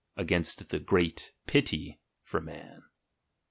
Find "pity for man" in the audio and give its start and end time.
1.45-2.81